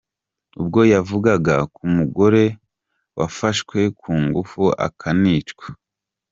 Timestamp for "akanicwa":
4.87-5.65